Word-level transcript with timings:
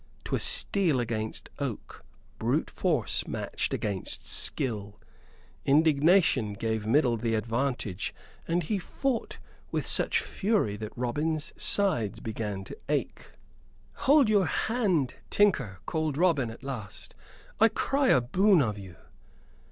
'Twas 0.23 0.41
steel 0.41 0.99
against 0.99 1.51
oak; 1.59 2.03
brute 2.39 2.71
force 2.71 3.27
matched 3.27 3.71
against 3.71 4.27
skill. 4.27 4.99
Indignation 5.63 6.53
gave 6.53 6.87
Middle 6.87 7.17
the 7.17 7.35
advantage, 7.35 8.11
and 8.47 8.63
he 8.63 8.79
fought 8.79 9.37
with 9.69 9.85
such 9.85 10.19
fury 10.19 10.75
that 10.75 10.97
Robin's 10.97 11.53
sides 11.55 12.19
began 12.19 12.63
to 12.63 12.75
ache. 12.89 13.27
"Hold 14.09 14.27
your 14.27 14.47
hand, 14.47 15.13
tinker," 15.29 15.81
called 15.85 16.17
Robin, 16.17 16.49
at 16.49 16.63
last. 16.63 17.13
"I 17.59 17.67
cry 17.67 18.07
a 18.07 18.21
boon 18.21 18.59
of 18.59 18.79
you." 18.79 18.95